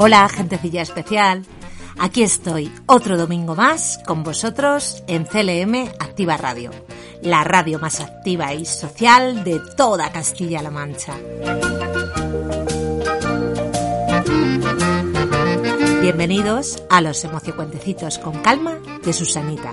[0.00, 1.44] Hola, gentecilla especial.
[1.98, 6.70] Aquí estoy, otro domingo más, con vosotros en CLM Activa Radio,
[7.20, 11.14] la radio más activa y social de toda Castilla-La Mancha.
[16.00, 19.72] Bienvenidos a los emociocuentecitos con calma de Susanita,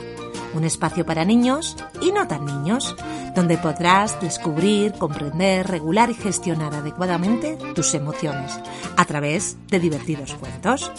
[0.56, 2.96] un espacio para niños y no tan niños,
[3.36, 8.52] donde podrás descubrir, comprender, regular y gestionar adecuadamente tus emociones
[8.96, 10.92] a través de divertidos cuentos.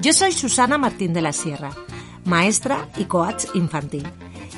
[0.00, 1.70] Yo soy Susana Martín de la Sierra,
[2.24, 4.06] maestra y coach infantil.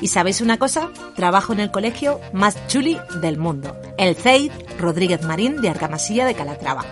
[0.01, 5.23] Y sabéis una cosa, trabajo en el colegio más chuli del mundo, el CEID Rodríguez
[5.23, 6.85] Marín de Argamasilla de Calatrava.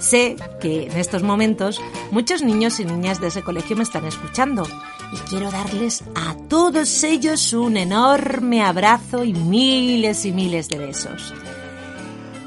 [0.00, 1.80] Sé que en estos momentos
[2.10, 4.64] muchos niños y niñas de ese colegio me están escuchando
[5.12, 11.34] y quiero darles a todos ellos un enorme abrazo y miles y miles de besos.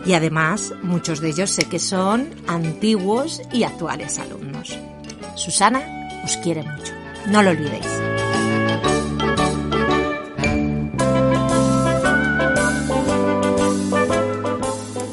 [0.05, 4.77] Y además, muchos de ellos sé que son antiguos y actuales alumnos.
[5.35, 5.81] Susana
[6.23, 6.93] os quiere mucho,
[7.27, 7.87] no lo olvidéis.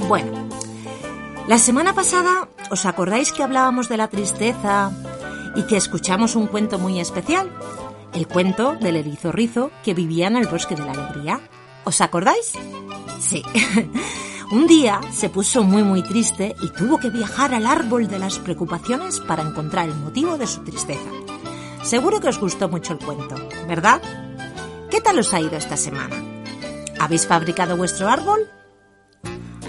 [0.08, 0.48] Bueno,
[1.48, 4.92] la semana pasada, ¿os acordáis que hablábamos de la tristeza
[5.56, 7.50] y que escuchamos un cuento muy especial?
[8.12, 11.40] El cuento del erizo rizo que vivía en el bosque de la alegría.
[11.84, 12.52] ¿Os acordáis?
[13.20, 13.42] Sí.
[14.52, 18.38] Un día se puso muy muy triste y tuvo que viajar al árbol de las
[18.38, 21.10] preocupaciones para encontrar el motivo de su tristeza.
[21.82, 23.34] Seguro que os gustó mucho el cuento,
[23.66, 24.00] ¿verdad?
[24.88, 26.16] ¿Qué tal os ha ido esta semana?
[27.00, 28.48] ¿Habéis fabricado vuestro árbol?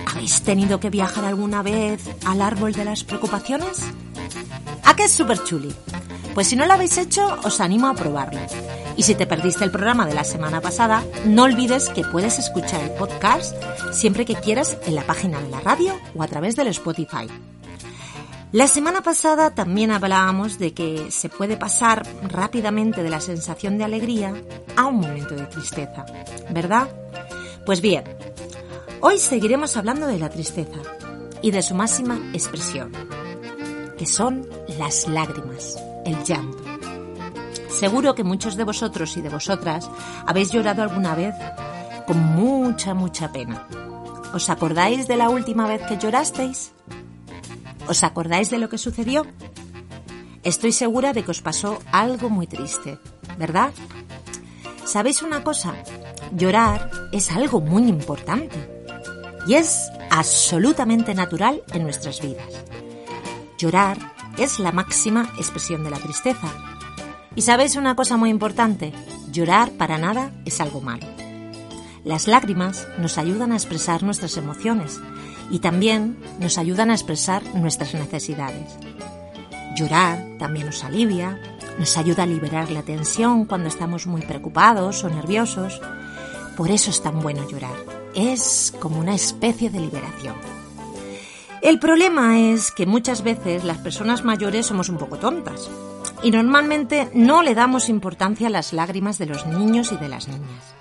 [0.06, 3.84] ¿Habéis tenido que viajar alguna vez al árbol de las preocupaciones?
[4.88, 5.76] ¿A qué es súper chuli?
[6.34, 8.40] Pues si no lo habéis hecho, os animo a probarlo.
[8.96, 12.82] Y si te perdiste el programa de la semana pasada, no olvides que puedes escuchar
[12.82, 13.54] el podcast
[13.92, 17.28] siempre que quieras en la página de la radio o a través del Spotify.
[18.54, 23.84] La semana pasada también hablábamos de que se puede pasar rápidamente de la sensación de
[23.84, 24.42] alegría
[24.78, 26.06] a un momento de tristeza,
[26.52, 26.88] ¿verdad?
[27.66, 28.06] Pues bien,
[29.02, 30.80] hoy seguiremos hablando de la tristeza
[31.42, 32.94] y de su máxima expresión,
[33.98, 36.64] que son las lágrimas el llanto.
[37.70, 39.90] Seguro que muchos de vosotros y de vosotras
[40.26, 41.36] habéis llorado alguna vez
[42.08, 43.68] con mucha, mucha pena.
[44.34, 46.72] ¿Os acordáis de la última vez que llorasteis?
[47.88, 49.26] ¿Os acordáis de lo que sucedió?
[50.44, 52.98] Estoy segura de que os pasó algo muy triste,
[53.38, 53.72] ¿verdad?
[54.86, 55.76] ¿Sabéis una cosa?
[56.32, 58.56] Llorar es algo muy importante
[59.46, 62.48] y es absolutamente natural en nuestras vidas.
[63.58, 66.48] Llorar es la máxima expresión de la tristeza.
[67.36, 68.94] Y sabéis una cosa muy importante,
[69.32, 71.06] llorar para nada es algo malo.
[72.04, 75.00] Las lágrimas nos ayudan a expresar nuestras emociones
[75.52, 78.78] y también nos ayudan a expresar nuestras necesidades.
[79.76, 81.40] Llorar también nos alivia,
[81.78, 85.80] nos ayuda a liberar la tensión cuando estamos muy preocupados o nerviosos.
[86.56, 87.76] Por eso es tan bueno llorar.
[88.16, 90.57] Es como una especie de liberación.
[91.62, 95.70] El problema es que muchas veces las personas mayores somos un poco tontas
[96.24, 100.28] y normalmente no le damos importancia a las lágrimas de los niños y de las
[100.28, 100.76] niñas.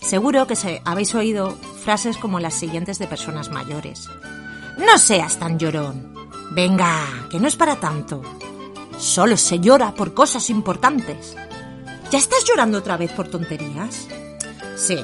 [0.00, 4.08] Seguro que se, habéis oído frases como las siguientes de personas mayores.
[4.78, 6.14] No seas tan llorón.
[6.52, 8.22] Venga, que no es para tanto.
[8.98, 11.34] Solo se llora por cosas importantes.
[12.10, 14.06] ¿Ya estás llorando otra vez por tonterías?
[14.76, 14.98] Sí,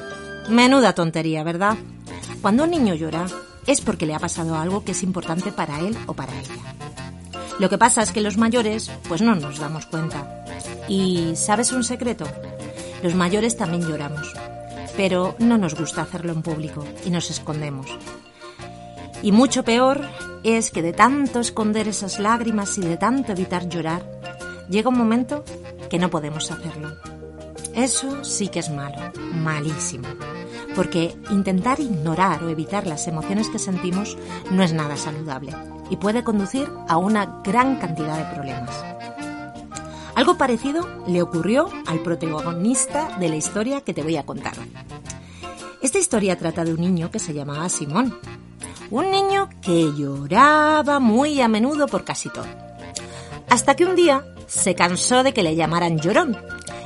[0.49, 1.77] menuda tontería, ¿verdad?
[2.41, 3.25] Cuando un niño llora,
[3.71, 6.75] es porque le ha pasado algo que es importante para él o para ella.
[7.57, 10.45] Lo que pasa es que los mayores, pues no nos damos cuenta.
[10.89, 12.25] Y ¿sabes un secreto?
[13.01, 14.33] Los mayores también lloramos,
[14.97, 17.87] pero no nos gusta hacerlo en público y nos escondemos.
[19.23, 20.01] Y mucho peor
[20.43, 24.03] es que de tanto esconder esas lágrimas y de tanto evitar llorar,
[24.69, 25.45] llega un momento
[25.89, 26.97] que no podemos hacerlo.
[27.73, 30.07] Eso sí que es malo, malísimo
[30.75, 34.17] porque intentar ignorar o evitar las emociones que sentimos
[34.51, 35.53] no es nada saludable
[35.89, 38.75] y puede conducir a una gran cantidad de problemas.
[40.15, 44.53] Algo parecido le ocurrió al protagonista de la historia que te voy a contar.
[45.81, 48.17] Esta historia trata de un niño que se llamaba Simón,
[48.91, 52.45] un niño que lloraba muy a menudo por casi todo.
[53.49, 56.37] Hasta que un día se cansó de que le llamaran llorón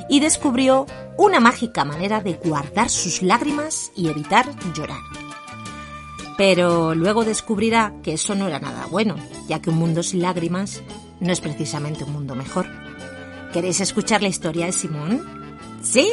[0.10, 0.86] y descubrió
[1.18, 5.02] una mágica manera de guardar sus lágrimas y evitar llorar.
[6.38, 9.16] Pero luego descubrirá que eso no era nada bueno,
[9.48, 10.82] ya que un mundo sin lágrimas
[11.20, 12.68] no es precisamente un mundo mejor.
[13.54, 15.24] ¿Queréis escuchar la historia de Simón?
[15.82, 16.12] ¿Sí?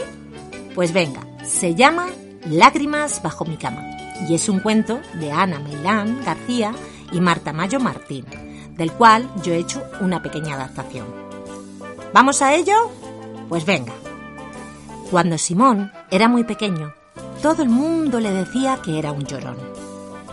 [0.75, 2.07] Pues venga, se llama
[2.49, 3.83] Lágrimas bajo mi cama
[4.29, 6.73] y es un cuento de Ana Meilán García
[7.11, 8.25] y Marta Mayo Martín,
[8.77, 11.07] del cual yo he hecho una pequeña adaptación.
[12.13, 13.02] ¿Vamos a ello?
[13.53, 13.93] Pues venga.
[15.11, 16.95] Cuando Simón era muy pequeño,
[17.43, 19.59] todo el mundo le decía que era un llorón.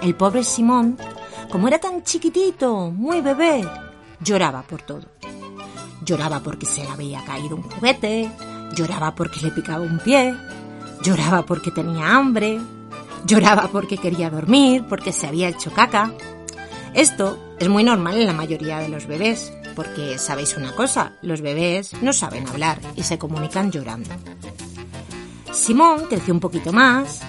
[0.01, 0.97] El pobre Simón,
[1.49, 3.67] como era tan chiquitito, muy bebé,
[4.21, 5.03] lloraba por todo.
[6.05, 8.31] Lloraba porque se le había caído un juguete,
[8.73, 10.33] lloraba porque le picaba un pie,
[11.03, 12.57] lloraba porque tenía hambre,
[13.25, 16.13] lloraba porque quería dormir, porque se había hecho caca.
[16.93, 21.39] Esto es muy normal en la mayoría de los bebés, porque sabéis una cosa, los
[21.39, 24.09] bebés no saben hablar y se comunican llorando.
[25.53, 27.21] Simón creció un poquito más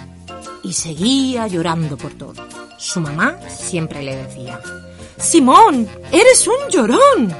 [0.65, 2.45] y seguía llorando por todo.
[2.77, 4.61] Su mamá siempre le decía,
[5.17, 7.33] Simón, eres un llorón.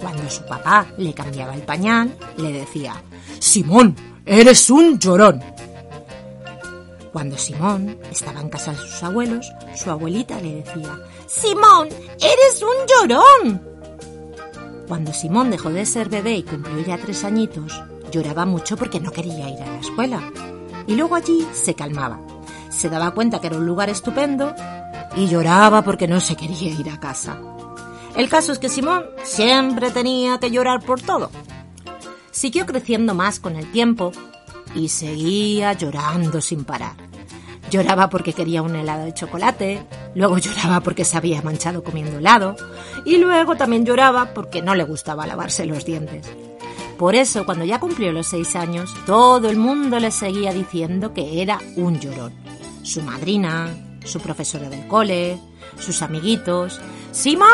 [0.00, 3.02] Cuando su papá le cambiaba el pañal, le decía,
[3.38, 3.94] Simón,
[4.24, 5.42] eres un llorón.
[7.12, 13.10] Cuando Simón estaba en casa de sus abuelos, su abuelita le decía, Simón, eres un
[13.10, 13.71] llorón.
[14.92, 19.10] Cuando Simón dejó de ser bebé y cumplió ya tres añitos, lloraba mucho porque no
[19.10, 20.20] quería ir a la escuela.
[20.86, 22.20] Y luego allí se calmaba.
[22.68, 24.54] Se daba cuenta que era un lugar estupendo
[25.16, 27.40] y lloraba porque no se quería ir a casa.
[28.16, 31.30] El caso es que Simón siempre tenía que llorar por todo.
[32.30, 34.12] Siguió creciendo más con el tiempo
[34.74, 37.11] y seguía llorando sin parar.
[37.72, 39.82] Lloraba porque quería un helado de chocolate,
[40.14, 42.54] luego lloraba porque se había manchado comiendo helado
[43.06, 46.28] y luego también lloraba porque no le gustaba lavarse los dientes.
[46.98, 51.40] Por eso, cuando ya cumplió los seis años, todo el mundo le seguía diciendo que
[51.40, 52.34] era un llorón.
[52.82, 53.70] Su madrina,
[54.04, 55.40] su profesora del cole,
[55.78, 56.78] sus amiguitos.
[57.10, 57.48] Simón,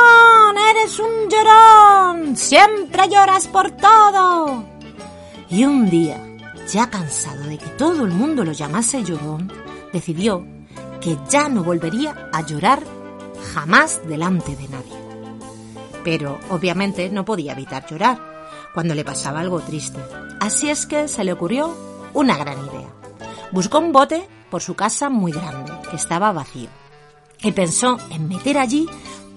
[0.70, 4.64] eres un llorón, siempre lloras por todo.
[5.48, 6.20] Y un día,
[6.72, 9.52] ya cansado de que todo el mundo lo llamase llorón,
[9.92, 10.44] decidió
[11.00, 12.82] que ya no volvería a llorar
[13.54, 14.98] jamás delante de nadie.
[16.04, 18.18] Pero obviamente no podía evitar llorar
[18.74, 20.00] cuando le pasaba algo triste.
[20.40, 21.74] Así es que se le ocurrió
[22.14, 22.88] una gran idea.
[23.52, 26.68] Buscó un bote por su casa muy grande, que estaba vacío,
[27.42, 28.86] y pensó en meter allí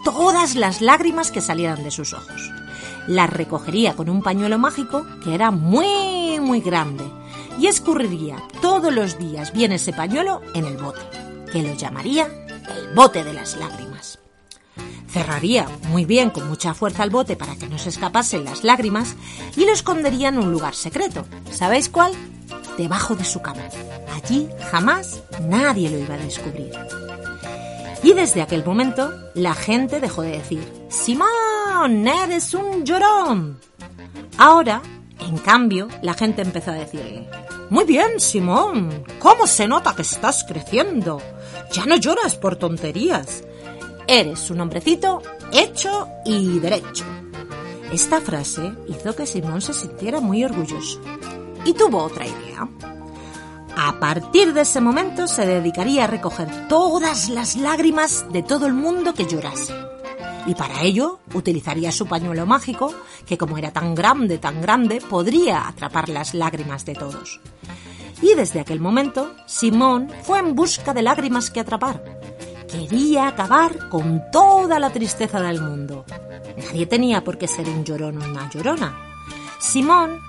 [0.04, 2.52] todas las lágrimas que salieran de sus ojos.
[3.08, 7.04] Las recogería con un pañuelo mágico que era muy, muy grande
[7.60, 11.02] y escurriría todos los días bien ese pañuelo en el bote,
[11.52, 12.28] que lo llamaría
[12.76, 14.20] el bote de las lágrimas.
[15.12, 19.16] Cerraría muy bien con mucha fuerza el bote para que no se escapasen las lágrimas
[19.58, 21.26] y lo escondería en un lugar secreto.
[21.52, 22.14] ¿Sabéis cuál?
[22.78, 23.64] Debajo de su cama.
[24.16, 26.72] Allí jamás nadie lo iba a descubrir.
[28.04, 33.60] Y desde aquel momento la gente dejó de decir, Simón, eres un llorón.
[34.38, 34.82] Ahora
[35.22, 37.28] en cambio, la gente empezó a decirle,
[37.70, 41.22] Muy bien, Simón, ¿cómo se nota que estás creciendo?
[41.72, 43.44] Ya no lloras por tonterías.
[44.08, 45.22] Eres un hombrecito
[45.52, 47.06] hecho y derecho.
[47.92, 51.00] Esta frase hizo que Simón se sintiera muy orgulloso
[51.66, 52.68] y tuvo otra idea.
[53.78, 58.74] A partir de ese momento se dedicaría a recoger todas las lágrimas de todo el
[58.74, 59.74] mundo que llorase
[60.46, 62.94] y para ello utilizaría su pañuelo mágico,
[63.26, 67.40] que como era tan grande, tan grande, podría atrapar las lágrimas de todos.
[68.22, 72.04] Y desde aquel momento, Simón fue en busca de lágrimas que atrapar.
[72.70, 76.06] Quería acabar con toda la tristeza del mundo.
[76.58, 78.98] Nadie tenía por qué ser un llorón o una llorona.
[79.60, 80.20] Simón,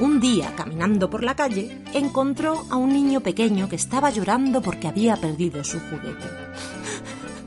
[0.00, 4.88] un día caminando por la calle, encontró a un niño pequeño que estaba llorando porque
[4.88, 6.28] había perdido su juguete.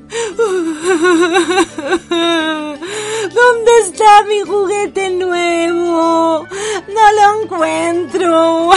[2.10, 6.48] ¿Dónde está mi juguete nuevo?
[6.88, 8.72] No lo encuentro.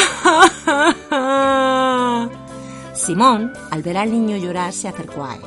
[2.94, 5.42] Simón, al ver al niño llorar, se acercó a él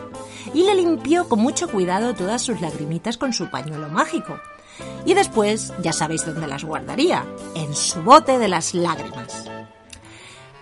[0.53, 4.39] y le limpió con mucho cuidado todas sus lagrimitas con su pañuelo mágico.
[5.05, 7.25] Y después, ya sabéis dónde las guardaría,
[7.55, 9.49] en su bote de las lágrimas.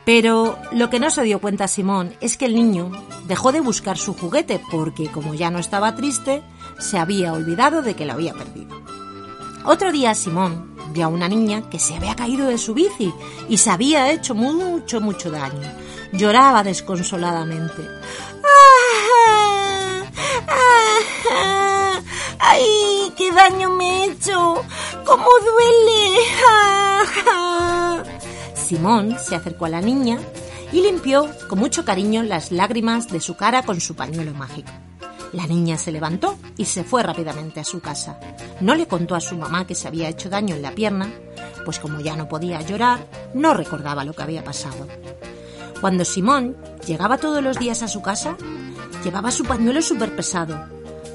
[0.05, 2.91] Pero lo que no se dio cuenta Simón es que el niño
[3.25, 6.43] dejó de buscar su juguete porque como ya no estaba triste,
[6.79, 8.81] se había olvidado de que lo había perdido.
[9.65, 13.13] Otro día Simón vio a una niña que se había caído de su bici
[13.47, 15.71] y se había hecho mucho, mucho daño.
[16.11, 17.87] Lloraba desconsoladamente.
[22.39, 24.61] ¡Ay, qué daño me he hecho!
[25.05, 26.72] ¡Cómo duele!
[28.73, 30.17] Simón se acercó a la niña
[30.71, 34.71] y limpió con mucho cariño las lágrimas de su cara con su pañuelo mágico.
[35.31, 38.19] La niña se levantó y se fue rápidamente a su casa.
[38.61, 41.07] No le contó a su mamá que se había hecho daño en la pierna,
[41.63, 44.87] pues como ya no podía llorar, no recordaba lo que había pasado.
[45.79, 48.37] Cuando Simón llegaba todos los días a su casa,
[49.03, 50.65] llevaba su pañuelo súper pesado.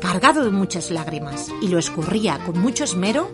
[0.01, 3.29] cargado de muchas lágrimas, y lo escurría con mucho esmero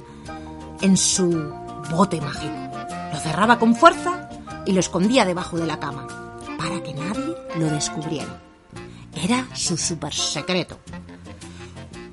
[0.80, 1.52] en su
[1.90, 2.63] bote mágico.
[3.24, 4.28] Cerraba con fuerza
[4.66, 6.06] y lo escondía debajo de la cama,
[6.58, 8.38] para que nadie lo descubriera.
[9.14, 10.78] Era su super secreto.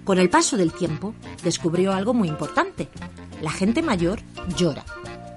[0.06, 1.14] Con el paso del tiempo,
[1.44, 2.88] descubrió algo muy importante.
[3.42, 4.22] La gente mayor
[4.56, 4.86] llora.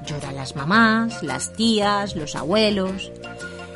[0.06, 3.10] Llora las mamás, las tías, los abuelos.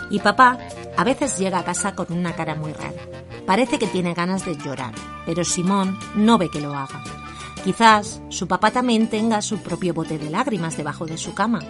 [0.09, 0.57] Y papá
[0.97, 3.03] a veces llega a casa con una cara muy rara.
[3.45, 4.95] Parece que tiene ganas de llorar,
[5.27, 7.03] pero Simón no ve que lo haga.
[7.65, 11.61] Quizás su papá también tenga su propio bote de lágrimas debajo de su cama.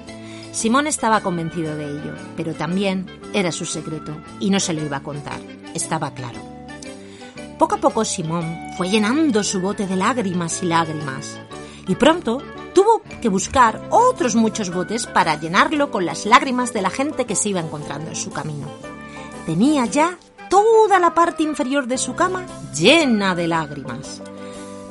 [0.53, 4.99] Simón estaba convencido de ello, pero también era su secreto y no se lo iba
[4.99, 5.41] a contar.
[5.75, 6.41] Estaba claro.
[7.59, 8.45] Poco a poco Simón
[8.77, 11.39] fue llenando su bote de lágrimas y lágrimas.
[11.87, 12.43] Y pronto
[12.75, 17.35] tuvo que buscar otros muchos botes para llenarlo con las lágrimas de la gente que
[17.35, 18.69] se iba encontrando en su camino.
[19.47, 24.23] Tenía ya toda la parte inferior de su cama llena de lágrimas.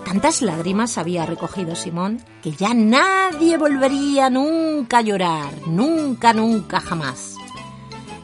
[0.08, 7.36] Tantas lágrimas había recogido Simón que ya nadie volvería nunca a llorar, nunca, nunca, jamás.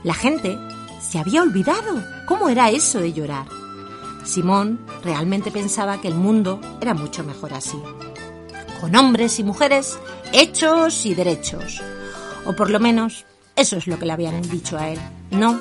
[0.02, 0.58] La gente
[1.02, 3.48] se había olvidado cómo era eso de llorar.
[4.24, 7.78] Simón realmente pensaba que el mundo era mucho mejor así,
[8.80, 10.00] con hombres y mujeres
[10.32, 11.82] hechos y derechos.
[12.46, 13.26] O por lo menos
[13.58, 15.00] eso es lo que le habían dicho a él.
[15.32, 15.60] No,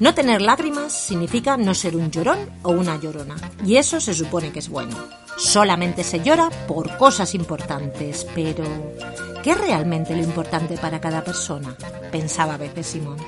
[0.00, 4.52] no tener lágrimas significa no ser un llorón o una llorona, y eso se supone
[4.52, 4.96] que es bueno.
[5.36, 8.64] Solamente se llora por cosas importantes, pero
[9.42, 11.76] ¿qué es realmente lo importante para cada persona?
[12.10, 13.18] pensaba a veces Simón.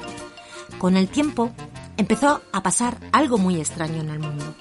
[0.78, 1.50] Con el tiempo
[1.96, 4.54] empezó a pasar algo muy extraño en el mundo.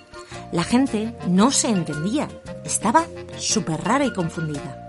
[0.52, 2.28] La gente no se entendía,
[2.66, 3.06] estaba
[3.38, 4.88] súper rara y confundida.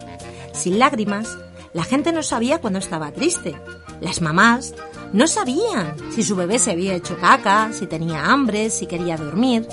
[0.53, 1.39] Sin lágrimas,
[1.73, 3.57] la gente no sabía cuándo estaba triste.
[4.01, 4.75] Las mamás
[5.13, 9.67] no sabían si su bebé se había hecho caca, si tenía hambre, si quería dormir.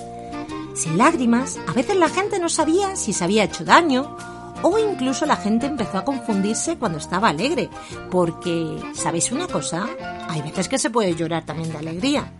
[0.75, 4.15] Sin lágrimas, a veces la gente no sabía si se había hecho daño
[4.63, 7.69] o incluso la gente empezó a confundirse cuando estaba alegre,
[8.09, 9.87] porque, ¿sabéis una cosa?
[10.29, 12.31] Hay veces que se puede llorar también de alegría.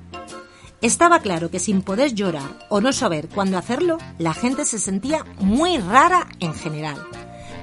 [0.81, 5.25] Estaba claro que sin poder llorar o no saber cuándo hacerlo, la gente se sentía
[5.39, 6.97] muy rara en general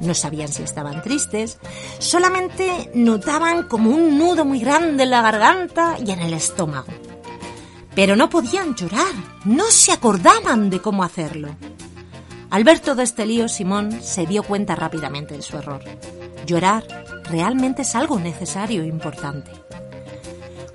[0.00, 1.58] no sabían si estaban tristes,
[1.98, 6.92] solamente notaban como un nudo muy grande en la garganta y en el estómago.
[7.94, 11.56] Pero no podían llorar, no se acordaban de cómo hacerlo.
[12.50, 15.82] Al ver todo este lío, Simón se dio cuenta rápidamente de su error.
[16.46, 16.84] Llorar
[17.30, 19.50] realmente es algo necesario e importante.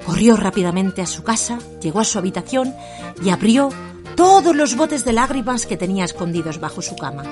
[0.05, 2.73] Corrió rápidamente a su casa, llegó a su habitación
[3.23, 3.69] y abrió
[4.15, 7.23] todos los botes de lágrimas que tenía escondidos bajo su cama.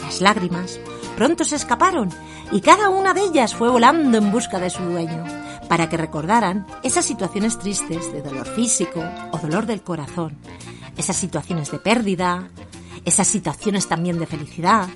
[0.00, 0.78] Las lágrimas
[1.16, 2.10] pronto se escaparon
[2.52, 5.24] y cada una de ellas fue volando en busca de su dueño,
[5.68, 9.02] para que recordaran esas situaciones tristes de dolor físico
[9.32, 10.36] o dolor del corazón,
[10.96, 12.48] esas situaciones de pérdida,
[13.04, 14.88] esas situaciones también de felicidad.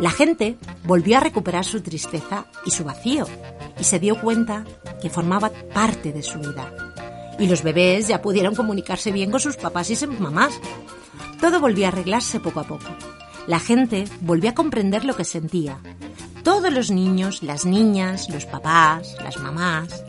[0.00, 3.26] La gente volvió a recuperar su tristeza y su vacío
[3.78, 4.64] y se dio cuenta
[5.00, 6.72] que formaba parte de su vida.
[7.38, 10.58] Y los bebés ya pudieron comunicarse bien con sus papás y sus mamás.
[11.40, 12.84] Todo volvió a arreglarse poco a poco
[13.46, 15.78] la gente volvió a comprender lo que sentía.
[16.42, 20.04] Todos los niños, las niñas, los papás, las mamás.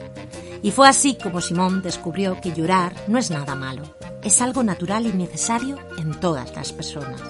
[0.63, 3.95] Y fue así como Simón descubrió que llorar no es nada malo.
[4.23, 7.21] Es algo natural y necesario en todas las personas.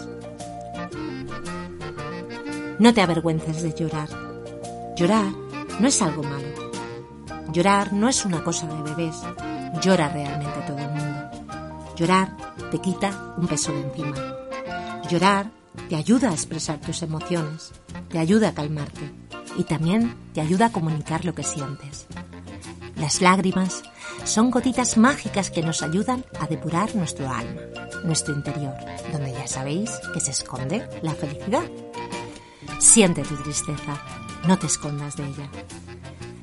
[2.79, 4.09] No te avergüences de llorar.
[4.95, 5.31] Llorar
[5.79, 6.47] no es algo malo.
[7.51, 9.15] Llorar no es una cosa de bebés.
[9.81, 11.29] Llora realmente todo el mundo.
[11.95, 12.35] Llorar
[12.71, 14.15] te quita un peso de encima.
[15.09, 15.56] Llorar
[15.89, 17.71] te ayuda a expresar tus emociones,
[18.09, 19.11] te ayuda a calmarte
[19.57, 22.07] y también te ayuda a comunicar lo que sientes.
[22.97, 23.83] Las lágrimas
[24.23, 27.61] son gotitas mágicas que nos ayudan a depurar nuestro alma,
[28.03, 28.75] nuestro interior,
[29.11, 31.63] donde ya sabéis que se esconde la felicidad.
[32.79, 34.01] Siente tu tristeza,
[34.47, 35.49] no te escondas de ella.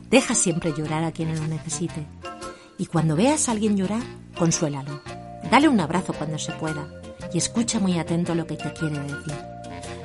[0.09, 2.07] Deja siempre llorar a quien lo necesite.
[2.79, 4.03] Y cuando veas a alguien llorar,
[4.39, 5.01] consuélalo.
[5.51, 7.04] Dale un abrazo cuando se pueda
[7.35, 9.35] y escucha muy atento lo que te quiere decir.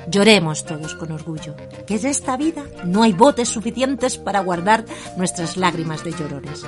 [0.08, 1.54] Lloremos todos con orgullo,
[1.86, 4.84] que de esta vida no hay botes suficientes para guardar
[5.16, 6.64] nuestras lágrimas de llorones.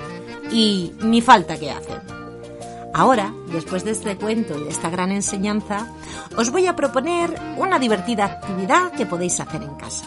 [0.53, 1.99] Y ni falta que hacen.
[2.95, 5.89] Ahora, después de este cuento y de esta gran enseñanza,
[6.37, 10.05] os voy a proponer una divertida actividad que podéis hacer en casa.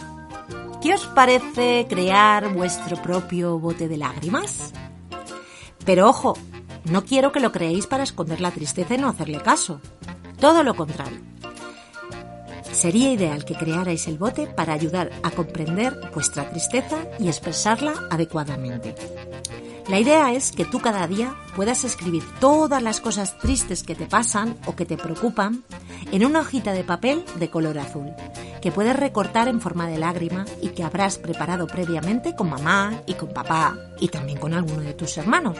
[0.80, 4.72] ¿Qué os parece crear vuestro propio bote de lágrimas?
[5.84, 6.34] Pero ojo,
[6.84, 9.80] no quiero que lo creéis para esconder la tristeza y no hacerle caso.
[10.40, 11.18] Todo lo contrario.
[12.72, 18.94] Sería ideal que crearais el bote para ayudar a comprender vuestra tristeza y expresarla adecuadamente.
[19.88, 24.06] La idea es que tú cada día puedas escribir todas las cosas tristes que te
[24.06, 25.62] pasan o que te preocupan
[26.12, 28.12] en una hojita de papel de color azul,
[28.60, 33.14] que puedes recortar en forma de lágrima y que habrás preparado previamente con mamá y
[33.14, 35.56] con papá y también con alguno de tus hermanos.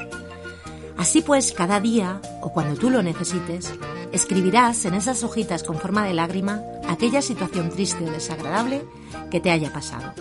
[0.97, 3.75] Así pues, cada día, o cuando tú lo necesites,
[4.13, 8.85] escribirás en esas hojitas con forma de lágrima aquella situación triste o desagradable
[9.31, 10.13] que te haya pasado.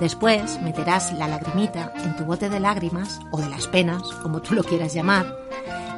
[0.00, 4.54] Después meterás la lagrimita en tu bote de lágrimas o de las penas, como tú
[4.54, 5.36] lo quieras llamar,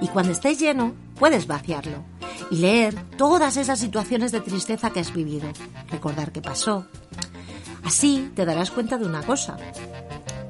[0.01, 2.05] y cuando estés lleno puedes vaciarlo
[2.51, 5.49] y leer todas esas situaciones de tristeza que has vivido,
[5.91, 6.87] recordar qué pasó.
[7.85, 9.57] Así te darás cuenta de una cosa,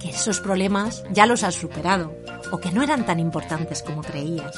[0.01, 2.15] que esos problemas ya los has superado
[2.51, 4.55] o que no eran tan importantes como creías.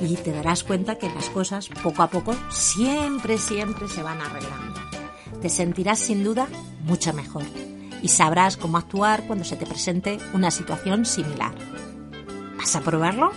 [0.00, 4.80] Y te darás cuenta que las cosas poco a poco siempre, siempre se van arreglando.
[5.40, 6.48] Te sentirás sin duda
[6.84, 7.44] mucho mejor
[8.02, 11.54] y sabrás cómo actuar cuando se te presente una situación similar.
[12.56, 13.32] ¿Vas a probarlo?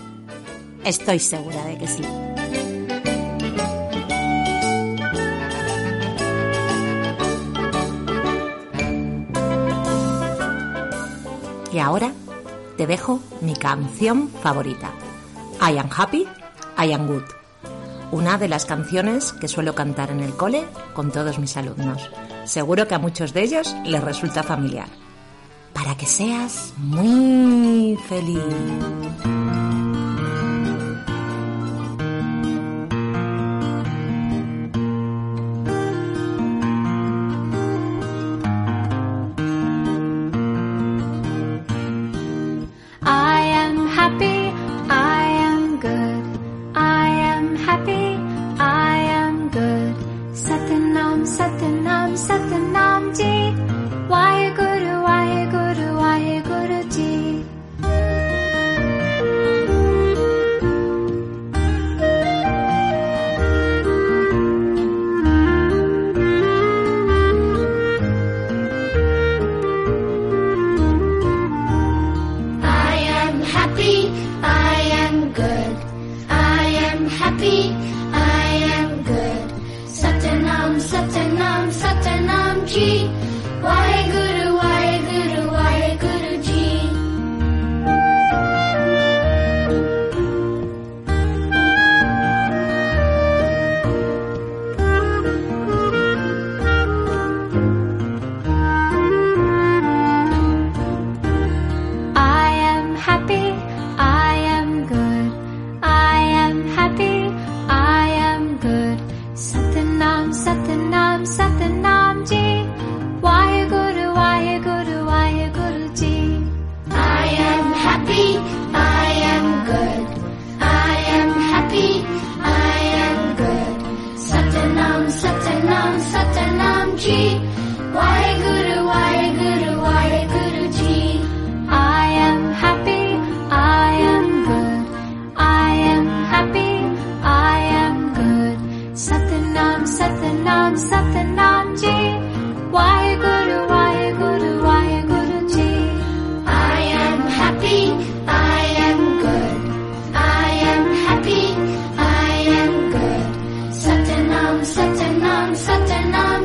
[0.84, 2.04] Estoy segura de que sí.
[11.72, 12.12] Y ahora
[12.78, 14.92] te dejo mi canción favorita.
[15.60, 16.28] I am happy,
[16.84, 17.24] I am good.
[18.12, 22.12] Una de las canciones que suelo cantar en el cole con todos mis alumnos.
[22.44, 24.90] Seguro que a muchos de ellos les resulta familiar.
[25.72, 28.44] Para que seas muy feliz.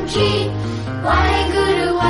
[0.09, 0.17] き
[1.03, 2.08] ワイグルワ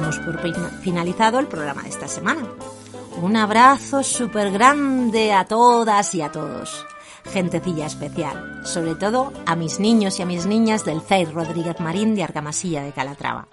[0.00, 0.38] damos por
[0.80, 2.46] finalizado el programa de esta semana.
[3.20, 6.86] Un abrazo súper grande a todas y a todos.
[7.32, 12.14] Gentecilla especial, sobre todo a mis niños y a mis niñas del CEIR Rodríguez Marín
[12.14, 13.48] de Argamasilla de Calatrava.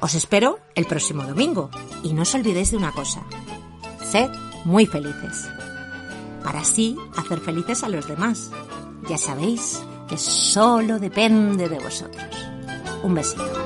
[0.00, 1.70] Os espero el próximo domingo
[2.02, 3.22] y no os olvidéis de una cosa.
[4.04, 4.30] Sed
[4.66, 5.48] muy felices.
[6.44, 8.50] Para así hacer felices a los demás.
[9.08, 12.26] Ya sabéis que solo depende de vosotros.
[13.02, 13.65] Un besito.